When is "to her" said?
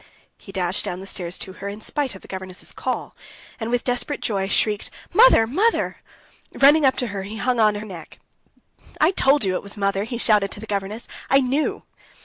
1.37-1.69, 6.97-7.21